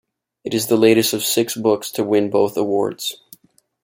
[0.43, 3.17] It is the latest of six books to win both awards.